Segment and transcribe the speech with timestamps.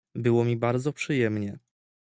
[0.15, 1.59] "Było mi bardzo przyjemnie“."